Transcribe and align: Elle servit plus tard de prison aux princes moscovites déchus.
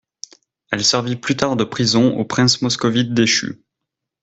Elle 0.71 0.83
servit 0.83 1.15
plus 1.15 1.35
tard 1.37 1.55
de 1.55 1.63
prison 1.63 2.17
aux 2.17 2.25
princes 2.25 2.63
moscovites 2.63 3.13
déchus. 3.13 3.61